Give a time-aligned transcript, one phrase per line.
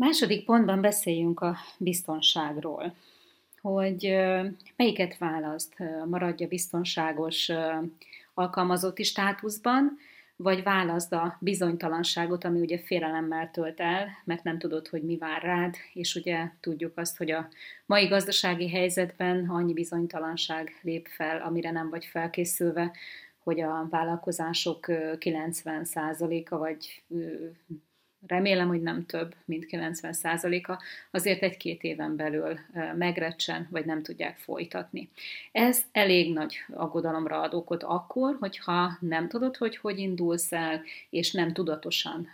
[0.00, 2.94] Második pontban beszéljünk a biztonságról,
[3.60, 4.16] hogy
[4.76, 5.74] melyiket választ,
[6.08, 7.50] maradja biztonságos
[8.34, 9.98] alkalmazotti státuszban,
[10.36, 15.42] vagy válaszd a bizonytalanságot, ami ugye félelemmel tölt el, mert nem tudod, hogy mi vár
[15.42, 17.48] rád, és ugye tudjuk azt, hogy a
[17.86, 22.92] mai gazdasági helyzetben annyi bizonytalanság lép fel, amire nem vagy felkészülve,
[23.38, 27.02] hogy a vállalkozások 90%-a vagy
[28.26, 32.58] remélem, hogy nem több, mint 90%-a, azért egy-két éven belül
[32.96, 35.08] megrecsen, vagy nem tudják folytatni.
[35.52, 41.32] Ez elég nagy aggodalomra ad okot akkor, hogyha nem tudod, hogy hogy indulsz el, és
[41.32, 42.28] nem tudatosan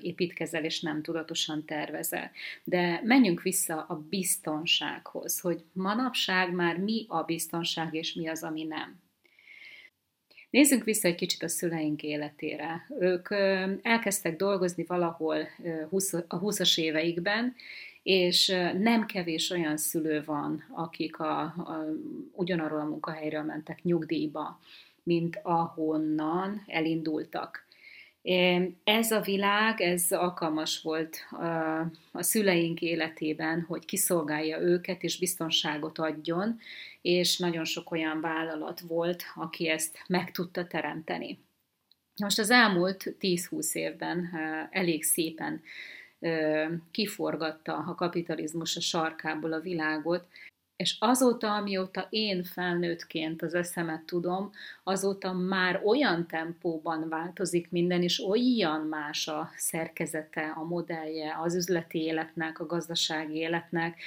[0.00, 2.30] építkezel, és nem tudatosan tervezel.
[2.64, 8.64] De menjünk vissza a biztonsághoz, hogy manapság már mi a biztonság, és mi az, ami
[8.64, 9.02] nem.
[10.54, 12.86] Nézzünk vissza egy kicsit a szüleink életére.
[13.00, 13.28] Ők
[13.82, 15.36] elkezdtek dolgozni valahol
[16.28, 17.54] a 20-as éveikben,
[18.02, 18.46] és
[18.78, 21.86] nem kevés olyan szülő van, akik a, a,
[22.32, 24.60] ugyanarról a munkahelyről mentek nyugdíjba,
[25.02, 27.66] mint ahonnan elindultak.
[28.84, 31.16] Ez a világ, ez alkalmas volt
[32.12, 36.58] a szüleink életében, hogy kiszolgálja őket és biztonságot adjon,
[37.02, 41.38] és nagyon sok olyan vállalat volt, aki ezt meg tudta teremteni.
[42.22, 44.30] Most az elmúlt 10-20 évben
[44.70, 45.62] elég szépen
[46.90, 50.26] kiforgatta a kapitalizmus a sarkából a világot,
[50.76, 54.50] és azóta, amióta én felnőttként az eszemet tudom,
[54.82, 61.98] azóta már olyan tempóban változik minden, és olyan más a szerkezete, a modellje az üzleti
[61.98, 63.98] életnek, a gazdasági életnek,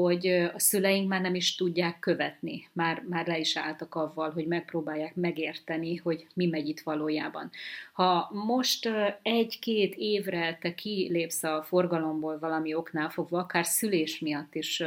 [0.00, 4.46] hogy a szüleink már nem is tudják követni, már, már le is álltak avval, hogy
[4.46, 7.50] megpróbálják megérteni, hogy mi megy itt valójában.
[7.92, 8.88] Ha most
[9.22, 14.82] egy-két évre te kilépsz a forgalomból valami oknál fogva, akár szülés miatt is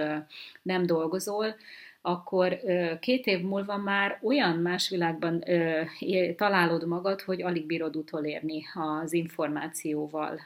[0.61, 1.55] nem dolgozol,
[2.01, 2.59] akkor
[2.99, 5.43] két év múlva már olyan más világban
[6.35, 10.39] találod magad, hogy alig bírod utolérni az információval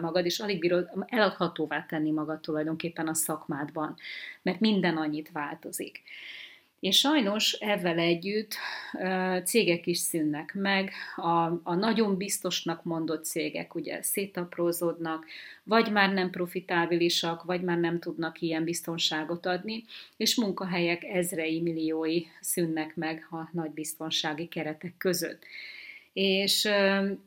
[0.00, 3.96] magad, és alig bírod eladhatóvá tenni magad tulajdonképpen a szakmádban,
[4.42, 6.02] mert minden annyit változik.
[6.80, 8.54] És sajnos ezzel együtt
[9.44, 15.26] cégek is szűnnek meg, a, a nagyon biztosnak mondott cégek ugye szétaprózódnak,
[15.62, 19.84] vagy már nem profitábilisak, vagy már nem tudnak ilyen biztonságot adni,
[20.16, 25.42] és munkahelyek ezrei, milliói szűnnek meg a nagy biztonsági keretek között.
[26.12, 26.68] És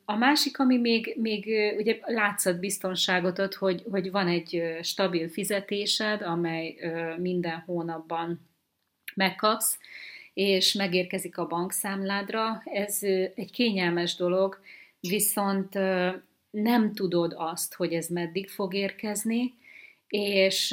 [0.05, 1.45] a másik, ami még, még
[1.77, 6.75] ugye látszat biztonságot ad, hogy, hogy van egy stabil fizetésed, amely
[7.17, 8.49] minden hónapban
[9.15, 9.77] megkapsz,
[10.33, 12.61] és megérkezik a bankszámládra.
[12.65, 12.99] Ez
[13.35, 14.59] egy kényelmes dolog,
[14.99, 15.73] viszont
[16.49, 19.53] nem tudod azt, hogy ez meddig fog érkezni,
[20.07, 20.69] és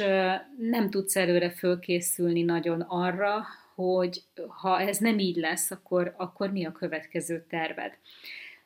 [0.57, 3.45] nem tudsz előre fölkészülni nagyon arra,
[3.75, 7.97] hogy ha ez nem így lesz, akkor, akkor mi a következő terved.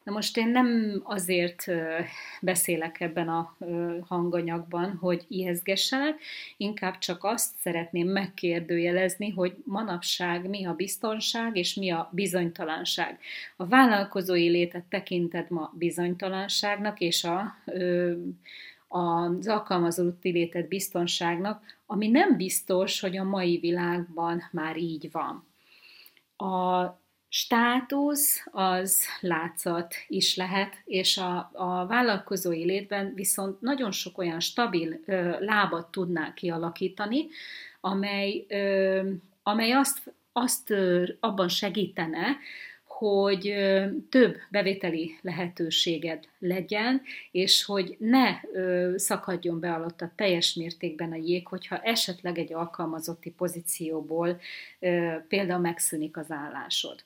[0.03, 1.65] Na most én nem azért
[2.41, 3.57] beszélek ebben a
[4.07, 6.19] hanganyagban, hogy ijeszgessenek,
[6.57, 13.19] inkább csak azt szeretném megkérdőjelezni, hogy manapság mi a biztonság és mi a bizonytalanság.
[13.55, 17.55] A vállalkozói létet tekinted ma bizonytalanságnak, és a,
[18.87, 25.45] az alkalmazotti létet biztonságnak, ami nem biztos, hogy a mai világban már így van.
[26.49, 27.01] A
[27.35, 34.99] státusz az látszat is lehet, és a, a vállalkozói létben viszont nagyon sok olyan stabil
[35.05, 37.27] ö, lábat tudnál kialakítani,
[37.81, 39.09] amely, ö,
[39.43, 42.37] amely azt, azt ö, abban segítene,
[42.85, 43.53] hogy
[44.09, 47.01] több bevételi lehetőséged legyen,
[47.31, 48.39] és hogy ne
[48.95, 54.39] szakadjon be alatt a teljes mértékben a jég, hogyha esetleg egy alkalmazotti pozícióból
[55.27, 57.03] például megszűnik az állásod.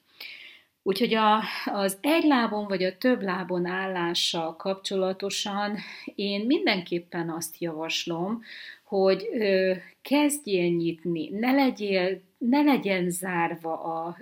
[0.88, 5.78] Úgyhogy a, az egy lábon vagy a több lábon állással kapcsolatosan
[6.16, 8.42] én mindenképpen azt javaslom,
[8.84, 14.18] hogy ö, kezdjél nyitni, ne legyél ne legyen zárva a,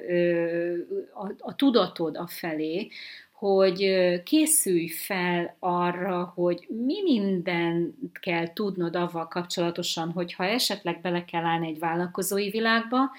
[1.13, 2.87] a, a tudatod a felé,
[3.31, 11.43] hogy készülj fel arra, hogy mi mindent kell tudnod avval kapcsolatosan, hogyha esetleg bele kell
[11.43, 13.11] állni egy vállalkozói világba,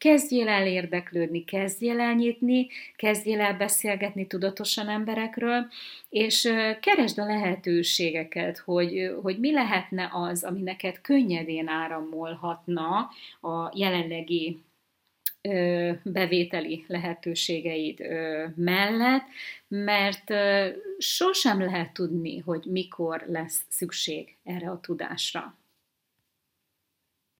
[0.00, 2.66] Kezdjél el érdeklődni, kezdjél el nyitni,
[2.96, 5.66] kezdjél el beszélgetni tudatosan emberekről,
[6.08, 6.42] és
[6.80, 13.10] keresd a lehetőségeket, hogy, hogy mi lehetne az, ami neked könnyedén áramolhatna
[13.40, 14.58] a jelenlegi
[16.02, 17.98] bevételi lehetőségeid
[18.56, 19.24] mellett,
[19.68, 20.32] mert
[20.98, 25.59] sosem lehet tudni, hogy mikor lesz szükség erre a tudásra.